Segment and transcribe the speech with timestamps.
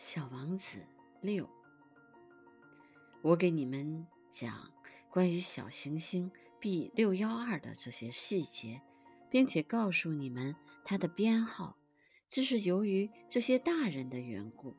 [0.00, 0.78] 小王子
[1.20, 1.46] 六，
[3.20, 4.72] 我给你们讲
[5.10, 8.80] 关于小行星 B 六幺二的这些细节，
[9.28, 11.76] 并且告诉你们它的编号，
[12.30, 14.74] 这是由于这些大人的缘故。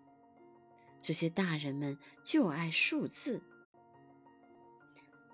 [1.00, 3.44] 这些大人们就爱数字。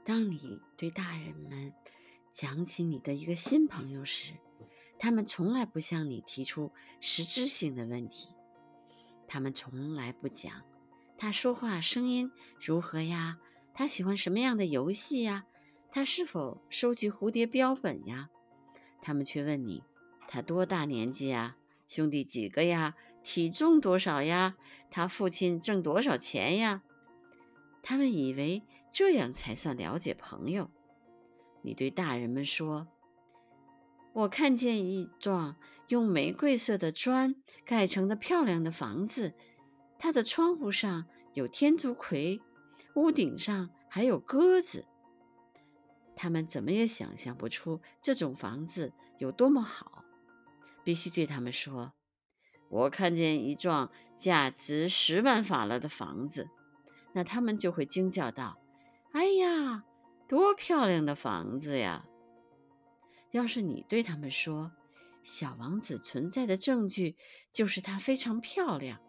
[0.04, 1.74] 当你对大人们
[2.34, 4.34] 讲起你的一个新朋友时，
[5.00, 8.28] 他们从来不向你提出实质性的问题。
[9.28, 10.52] 他们从来不讲
[11.18, 13.38] 他说话声音如何呀，
[13.74, 15.46] 他喜欢什么样的游戏呀，
[15.92, 18.30] 他是否收集蝴蝶标本呀？
[19.02, 19.84] 他们却问你
[20.28, 24.56] 他多大年纪呀，兄弟几个呀，体重多少呀，
[24.90, 26.84] 他父亲挣多少钱呀？
[27.82, 30.70] 他们以为这样才算了解朋友。
[31.62, 32.88] 你对大人们说
[34.18, 35.56] ：“我看见一幢。”
[35.88, 37.34] 用玫瑰色的砖
[37.66, 39.34] 盖成的漂亮的房子，
[39.98, 42.42] 它的窗户上有天竺葵，
[42.96, 44.86] 屋顶上还有鸽子。
[46.14, 50.04] 他们怎么也想象不出这种房子有多么好，
[50.84, 51.94] 必须对他们说
[52.68, 56.50] ：“我看见一幢价值十万法郎的房子。”
[57.16, 58.60] 那他们就会惊叫道
[59.14, 59.86] ：“哎呀，
[60.28, 62.06] 多漂亮的房子呀！”
[63.38, 64.72] 要是你对他们说，
[65.22, 67.16] 小王子存在的证据
[67.54, 69.00] 就是它非常漂亮。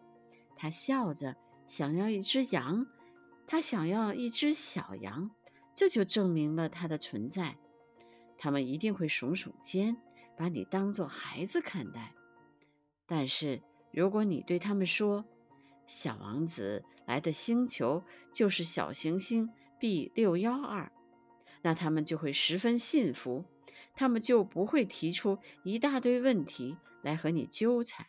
[0.55, 1.35] 他笑着
[1.65, 2.85] 想要一只羊，
[3.47, 5.31] 他想要一只小羊，
[5.73, 7.57] 这就证明了它的存在。
[8.37, 9.97] 他们一定会耸耸肩，
[10.37, 12.13] 把你当做孩子看待。
[13.07, 15.25] 但是如果你对他们说，
[15.87, 20.91] 小王子来的星球就是小行星 B 六幺二，
[21.63, 23.43] 那他们就会十分信服。
[23.99, 28.07] 他们就不会提出一大堆问题来和你纠缠，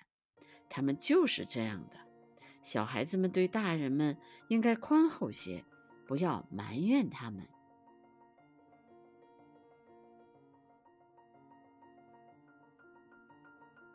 [0.68, 1.96] 他们就是这样的。
[2.62, 5.64] 小孩子们对大人们应该宽厚些，
[6.06, 7.44] 不要埋怨他们。